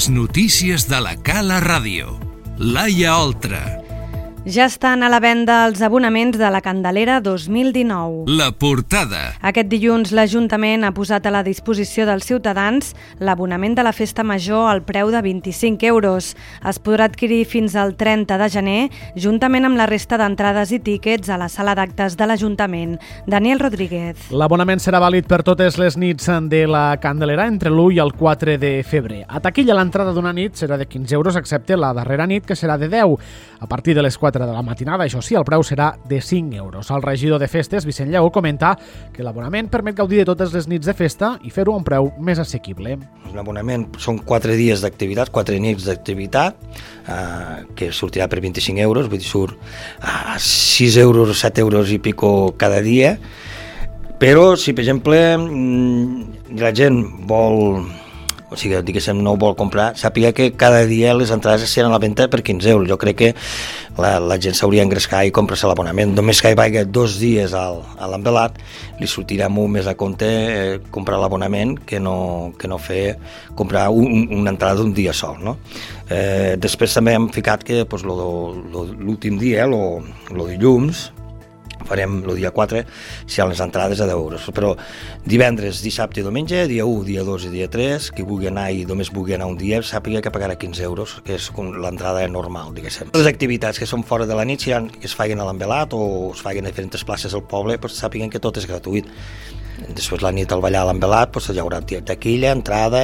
[0.00, 2.14] Les notícies de la Cala Ràdio.
[2.56, 3.79] Laia Oltra.
[4.46, 8.24] Ja estan a la venda els abonaments de la Candelera 2019.
[8.32, 9.34] La portada.
[9.44, 14.70] Aquest dilluns l'Ajuntament ha posat a la disposició dels ciutadans l'abonament de la Festa Major
[14.70, 16.30] al preu de 25 euros.
[16.64, 18.78] Es podrà adquirir fins al 30 de gener,
[19.12, 22.96] juntament amb la resta d'entrades i tíquets a la sala d'actes de l'Ajuntament.
[23.28, 24.30] Daniel Rodríguez.
[24.32, 28.56] L'abonament serà vàlid per totes les nits de la Candelera entre l'1 i el 4
[28.56, 29.26] de febrer.
[29.28, 32.80] A taquilla l'entrada d'una nit serà de 15 euros, excepte la darrera nit, que serà
[32.80, 33.20] de 10.
[33.60, 36.20] A partir de les 4 4 de la matinada, això sí, el preu serà de
[36.22, 36.90] 5 euros.
[36.94, 38.76] El regidor de festes, Vicent Lleó, comenta
[39.12, 42.12] que l'abonament permet gaudir de totes les nits de festa i fer-ho a un preu
[42.22, 42.96] més assequible.
[43.34, 46.60] L'abonament són 4 dies d'activitat, 4 nits d'activitat,
[47.10, 49.58] eh, que sortirà per 25 euros, vull dir, surt
[50.00, 53.16] a 6 euros, 7 euros i pico cada dia,
[54.20, 57.82] però si, per exemple, mm, la gent vol
[58.50, 61.94] o sigui, diguéssim, no ho vol comprar, sàpiga que cada dia les entrades seran a
[61.94, 62.88] la venda per 15 euros.
[62.90, 63.28] Jo crec que
[63.96, 66.16] la, la gent s'hauria d'engrescar i comprar-se l'abonament.
[66.16, 68.58] Només que hi vagi dos dies al, a l'embelat,
[68.98, 73.14] li sortirà molt més a compte eh, comprar l'abonament que, no, que no fer
[73.54, 75.38] comprar un, una entrada d'un dia sol.
[75.44, 75.56] No?
[76.10, 81.10] Eh, després també hem ficat que pues, l'últim dia, el dilluns,
[81.90, 82.84] farem el dia 4
[83.26, 84.72] si hi ha les entrades a 10 euros però
[85.26, 88.86] divendres, dissabte i diumenge dia 1, dia 2 i dia 3 qui vulgui anar i
[88.88, 93.12] només vulgui anar un dia sàpiga que pagarà 15 euros que és l'entrada normal diguéssim.
[93.16, 95.96] Les activitats que són fora de la nit si han, que es facin a l'embelat
[95.96, 96.02] o
[96.34, 99.08] es facin a diferents places del poble pues, sàpiguen que tot és gratuït
[99.96, 103.02] després la nit al ballar a l'embelat pues, hi haurà taquilla, entrada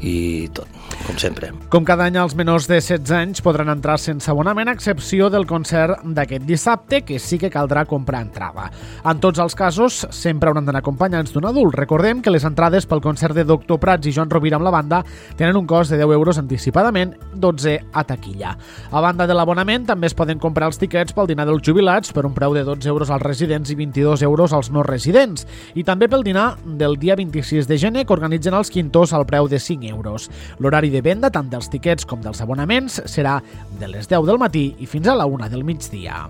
[0.00, 0.68] i tot,
[1.04, 1.50] com sempre.
[1.72, 5.46] Com cada any, els menors de 16 anys podran entrar sense abonament, a excepció del
[5.48, 8.70] concert d'aquest dissabte, que sí que caldrà comprar entrada.
[9.04, 11.76] En tots els casos, sempre hauran d'anar acompanyats d'un adult.
[11.76, 15.02] Recordem que les entrades pel concert de Doctor Prats i Joan Rovira amb la banda
[15.36, 18.56] tenen un cost de 10 euros anticipadament, 12 a taquilla.
[18.90, 22.24] A banda de l'abonament, també es poden comprar els tiquets pel dinar dels jubilats per
[22.28, 25.46] un preu de 12 euros als residents i 22 euros als no residents.
[25.74, 29.48] I també pel dinar del dia 26 de gener, que organitzen els quintors al preu
[29.48, 30.30] de 5 euros.
[30.58, 33.38] L'horari de venda, tant dels tiquets com dels abonaments, serà
[33.78, 36.24] de les 10 del matí i fins a la 1 del migdia.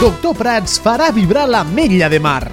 [0.00, 2.44] Doctor Prats farà vibrar la Mella de Mar.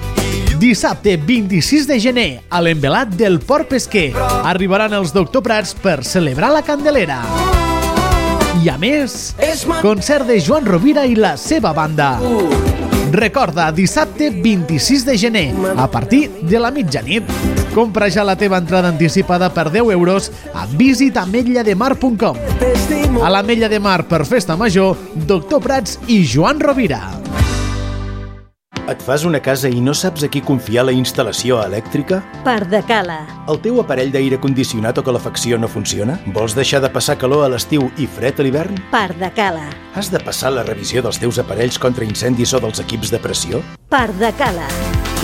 [0.58, 6.50] Dissabte 26 de gener, a l'embelat del Port Pesquer, arribaran els Doctor Prats per celebrar
[6.56, 7.22] la Candelera.
[8.58, 9.36] I a més,
[9.84, 12.16] concert de Joan Rovira i la seva banda.
[13.14, 17.24] Recorda, dissabte 26 de gener, a partir de la mitjanit.
[17.76, 22.38] Compra ja la teva entrada anticipada per 10 euros a visitametllademar.com.
[23.22, 27.17] A la Mella de Mar per Festa Major, Doctor Prats i Joan Rovira.
[28.88, 32.22] Et fas una casa i no saps a qui confiar la instal·lació elèctrica?
[32.46, 33.18] Pardacala.
[33.52, 36.16] El teu aparell d'aire condicionat o calefacció no funciona?
[36.38, 38.80] Vols deixar de passar calor a l'estiu i fred a l'hivern?
[38.94, 39.68] Pardacala.
[40.00, 43.64] Has de passar la revisió dels teus aparells contra incendis o dels equips de pressió?
[43.92, 44.72] Pardacala.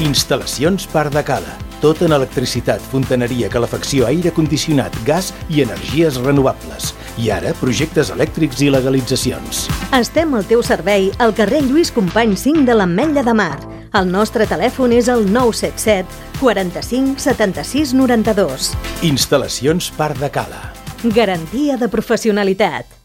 [0.03, 1.62] Instal·lacions Pardacala.
[1.83, 6.93] Tot en electricitat, fontaneria, calefacció, aire condicionat, gas i energies renovables.
[7.19, 9.65] I ara, projectes elèctrics i legalitzacions.
[9.99, 13.59] Estem al teu servei al carrer Lluís Company 5 de l'Ametlla de Mar.
[13.99, 18.71] El nostre telèfon és el 977 45 76 92.
[19.11, 20.69] Instal·lacions Parc de Cala.
[21.03, 23.02] Garantia de professionalitat.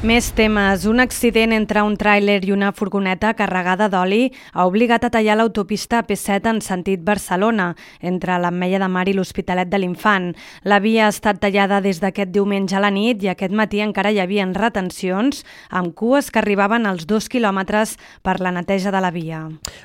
[0.00, 0.86] Més temes.
[0.88, 5.98] Un accident entre un tràiler i una furgoneta carregada d'oli ha obligat a tallar l'autopista
[6.08, 10.30] P7 en sentit Barcelona, entre l'Ametlla de Mar i l'Hospitalet de l'Infant.
[10.64, 14.08] La via ha estat tallada des d'aquest diumenge a la nit i aquest matí encara
[14.08, 19.12] hi havia retencions amb cues que arribaven als dos quilòmetres per la neteja de la
[19.12, 19.42] via.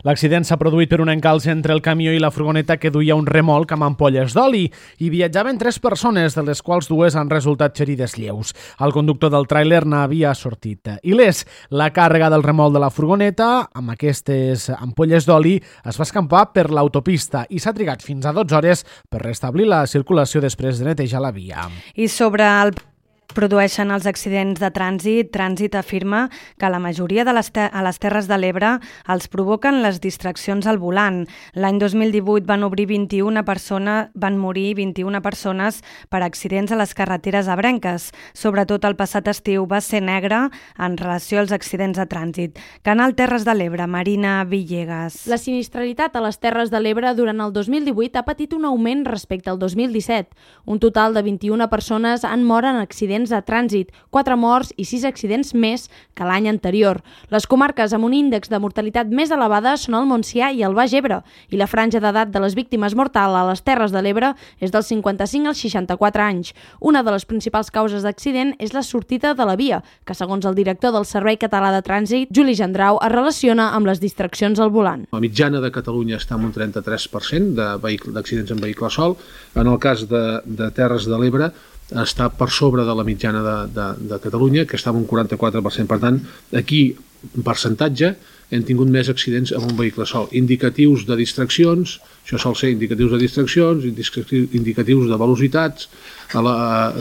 [0.08, 3.28] L'accident s'ha produït per un encalç entre el camió i la furgoneta que duia un
[3.28, 8.16] remolc amb ampolles d'oli i viatjaven tres persones, de les quals dues han resultat ferides
[8.16, 8.56] lleus.
[8.80, 11.44] El conductor del tràiler n'ha havia sortit il·lès.
[11.76, 16.70] La càrrega del remol de la furgoneta amb aquestes ampolles d'oli es va escampar per
[16.72, 21.24] l'autopista i s'ha trigat fins a 12 hores per restablir la circulació després de netejar
[21.24, 21.70] la via.
[21.96, 22.76] I sobre el
[23.36, 28.30] produeixen els accidents de trànsit, Trànsit afirma que la majoria de les a les Terres
[28.32, 28.80] de l'Ebre
[29.12, 31.26] els provoquen les distraccions al volant.
[31.54, 37.50] L'any 2018 van obrir 21 persones, van morir 21 persones per accidents a les carreteres
[37.52, 38.12] abrenques.
[38.34, 40.50] Sobretot el passat estiu va ser negre
[40.80, 42.60] en relació als accidents de trànsit.
[42.84, 45.26] Canal Terres de l'Ebre, Marina Villegas.
[45.28, 49.52] La sinistralitat a les Terres de l'Ebre durant el 2018 ha patit un augment respecte
[49.52, 50.32] al 2017.
[50.66, 54.86] Un total de 21 persones han mort en accidents accidents de trànsit, 4 morts i
[54.86, 57.02] 6 accidents més que l'any anterior.
[57.32, 60.94] Les comarques amb un índex de mortalitat més elevada són el Montsià i el Baix
[60.94, 64.72] Ebre, i la franja d'edat de les víctimes mortal a les Terres de l'Ebre és
[64.72, 66.54] dels 55 als 64 anys.
[66.80, 70.56] Una de les principals causes d'accident és la sortida de la via, que segons el
[70.56, 75.06] director del Servei Català de Trànsit, Juli Gendrau, es relaciona amb les distraccions al volant.
[75.12, 79.18] La mitjana de Catalunya està en un 33% d'accidents en vehicle sol.
[79.56, 81.52] En el cas de, de Terres de l'Ebre
[81.92, 85.86] està per sobre de la mitjana de, de, de Catalunya, que està en un 44%.
[85.90, 86.22] Per tant,
[86.58, 86.88] aquí,
[87.36, 88.16] en percentatge,
[88.54, 90.28] hem tingut més accidents amb un vehicle sol.
[90.38, 95.90] Indicatius de distraccions, això sol ser indicatius de distraccions, indicatius de velocitats
[96.34, 96.58] a la,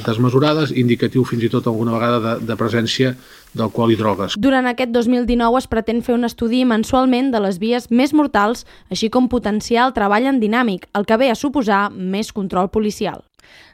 [0.07, 3.13] desmesurades, indicatiu fins i tot alguna vegada de, de presència
[3.55, 4.39] d'alcohol i drogues.
[4.41, 9.13] Durant aquest 2019 es pretén fer un estudi mensualment de les vies més mortals, així
[9.13, 13.23] com potenciar el treball en dinàmic, el que ve a suposar més control policial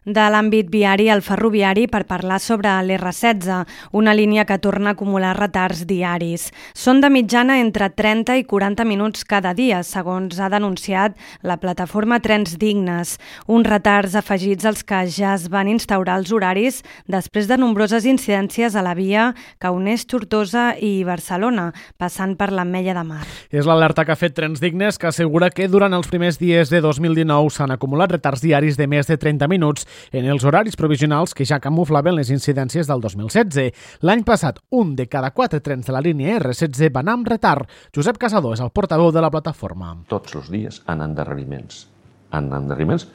[0.05, 5.35] de l'àmbit viari al ferroviari per parlar sobre l'R16, una línia que torna a acumular
[5.37, 6.49] retards diaris.
[6.75, 12.21] Són de mitjana entre 30 i 40 minuts cada dia, segons ha denunciat la plataforma
[12.21, 17.61] Trens Dignes, uns retards afegits als que ja es van instaurar els horaris després de
[17.61, 19.31] nombroses incidències a la via
[19.61, 23.27] que uneix Tortosa i Barcelona, passant per l'Ametlla de Mar.
[23.53, 26.81] És l'alerta que ha fet Trens Dignes, que assegura que durant els primers dies de
[26.81, 31.47] 2019 s'han acumulat retards diaris de més de 30 minuts en els horaris provisionals que
[31.49, 33.71] ja camuflaven les incidències del 2016.
[34.07, 37.71] L'any passat, un de cada quatre trens de la línia R16 van amb retard.
[37.95, 39.97] Josep Casador és el portaveu de la plataforma.
[40.09, 41.87] Tots els dies han endarreriments.
[42.31, 43.09] Han endarreriments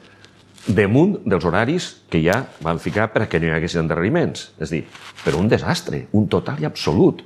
[0.66, 4.52] damunt dels horaris que ja van ficar perquè no hi haguessin endarreriments.
[4.62, 4.84] És dir,
[5.24, 7.22] però un desastre, un total i absolut.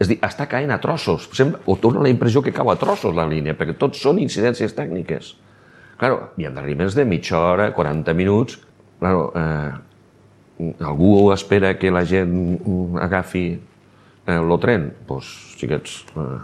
[0.00, 1.28] És dir, està caent a trossos.
[1.36, 4.74] Sembla, o dona la impressió que cau a trossos la línia, perquè tots són incidències
[4.76, 5.34] tècniques.
[6.00, 8.56] Claro, hi ha endarreriments de mitja hora, 40 minuts,
[9.00, 9.72] Claro, eh,
[10.84, 12.60] algú espera que la gent
[13.00, 13.44] agafi
[14.26, 14.92] eh, tren?
[14.92, 16.40] Doncs, pues, xiquets, eh,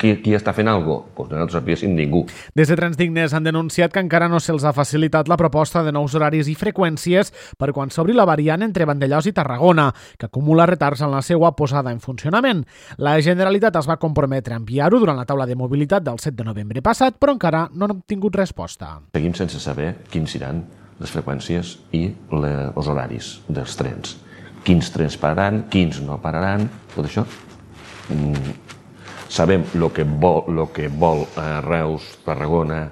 [0.00, 1.36] qui, qui està fent alguna cosa?
[1.36, 2.22] Doncs nosaltres sapiguéssim ningú.
[2.56, 6.14] Des de Transdignes han denunciat que encara no se'ls ha facilitat la proposta de nous
[6.16, 11.04] horaris i freqüències per quan s'obri la variant entre Vandellós i Tarragona, que acumula retards
[11.04, 12.64] en la seva posada en funcionament.
[12.96, 16.48] La Generalitat es va comprometre a enviar-ho durant la taula de mobilitat del 7 de
[16.48, 18.96] novembre passat, però encara no han obtingut resposta.
[19.12, 20.64] Seguim sense saber quins seran
[21.00, 24.16] les freqüències i le, els horaris dels trens.
[24.64, 27.24] Quins trens pararan, quins no pararan, tot això.
[28.12, 28.56] Mm,
[29.30, 32.82] sabem el que vol, lo que vol eh, Reus, Tarragona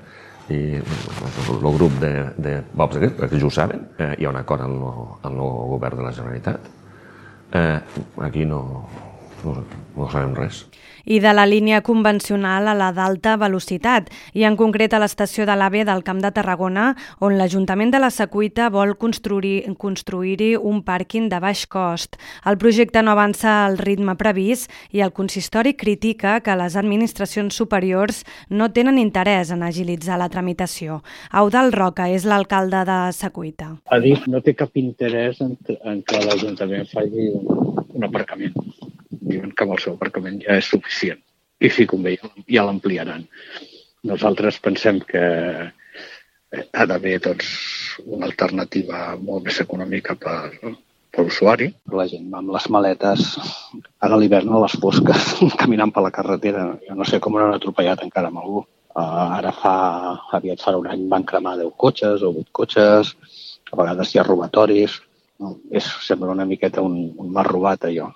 [0.49, 4.41] i el grup de, de Bobs aquest, perquè ja ho saben, eh, hi ha un
[4.41, 4.79] acord en
[5.29, 5.43] el
[5.75, 6.73] govern de la Generalitat.
[7.53, 7.79] Eh,
[8.25, 8.63] aquí no,
[9.45, 9.63] no,
[9.97, 10.67] no sabem res
[11.09, 15.57] i de la línia convencional a la d'alta velocitat, i en concret a l'estació de
[15.57, 16.91] l'AVE del Camp de Tarragona,
[17.25, 22.19] on l'Ajuntament de la Secuita vol construir-hi construir un pàrquing de baix cost.
[22.45, 28.25] El projecte no avança al ritme previst i el consistori critica que les administracions superiors
[28.51, 31.01] no tenen interès en agilitzar la tramitació.
[31.33, 33.73] Audal Roca és l'alcalde de Secuita.
[33.89, 38.55] Ha dit no té cap interès en, en que l'Ajuntament faci un, un aparcament
[39.29, 41.23] diuen que amb el seu aparcament ja és suficient
[41.61, 42.17] i si convé
[42.47, 43.25] ja l'ampliaran.
[44.09, 47.49] Nosaltres pensem que eh, ha d'haver doncs,
[48.07, 50.77] una alternativa molt més econòmica per,
[51.15, 51.73] per usuari.
[51.91, 53.25] La gent va amb les maletes
[54.07, 55.33] ara l'hivern a les fosques
[55.63, 56.71] caminant per la carretera.
[56.87, 58.65] Jo no sé com no han atropellat encara amb algú.
[58.99, 59.75] Uh, ara fa,
[60.39, 63.13] aviat farà un any van cremar 10 cotxes o 8 cotxes,
[63.71, 64.97] a vegades hi ha robatoris.
[65.39, 68.09] No, és, sembla una miqueta un, un mar robat allò.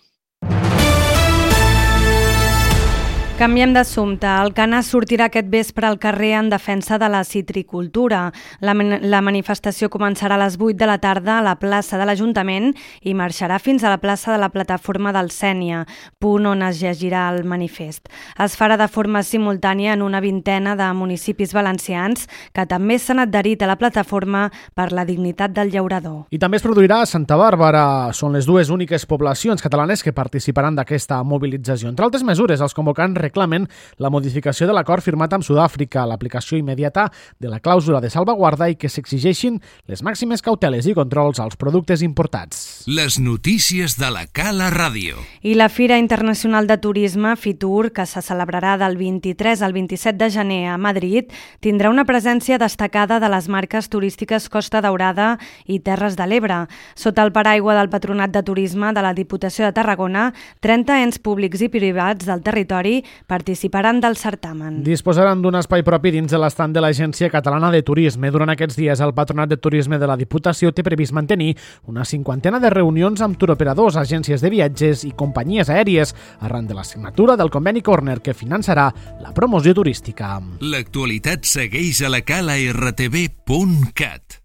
[3.43, 4.29] Canviem d'assumpte.
[4.31, 8.29] El Cana sortirà aquest vespre al carrer en defensa de la citricultura.
[8.63, 8.71] La,
[9.03, 12.69] la manifestació començarà a les 8 de la tarda a la plaça de l'Ajuntament
[13.03, 15.81] i marxarà fins a la plaça de la plataforma del Sènia,
[16.23, 18.07] punt on es llegirà el manifest.
[18.39, 23.67] Es farà de forma simultània en una vintena de municipis valencians que també s'han adherit
[23.67, 24.45] a la plataforma
[24.79, 26.29] per la dignitat del llaurador.
[26.31, 28.13] I també es produirà a Santa Bàrbara.
[28.15, 31.91] Són les dues úniques poblacions catalanes que participaran d'aquesta mobilització.
[31.91, 37.09] Entre altres mesures, els convocants reclamen la modificació de l'acord firmat amb Sud-àfrica, l'aplicació immediata
[37.41, 39.59] de la clàusula de salvaguarda i que s'exigeixin
[39.89, 42.85] les màximes cauteles i controls als productes importats.
[42.87, 45.17] Les notícies de la Cala Ràdio.
[45.43, 50.31] I la Fira Internacional de Turisme, FITUR, que se celebrarà del 23 al 27 de
[50.31, 56.19] gener a Madrid, tindrà una presència destacada de les marques turístiques Costa Daurada i Terres
[56.19, 56.67] de l'Ebre.
[56.95, 61.63] Sota el paraigua del Patronat de Turisme de la Diputació de Tarragona, 30 ens públics
[61.63, 64.83] i privats del territori participaran del certamen.
[64.85, 68.31] Disposaran d'un espai propi dins de l'estat de l'Agència Catalana de Turisme.
[68.35, 71.55] Durant aquests dies, el Patronat de Turisme de la Diputació té previst mantenir
[71.87, 76.85] una cinquantena de reunions amb turoperadors, agències de viatges i companyies aèries arran de la
[76.85, 78.91] signatura del conveni Corner que finançarà
[79.23, 80.39] la promoció turística.
[80.61, 84.42] L'actualitat segueix a la cala rtb.cat.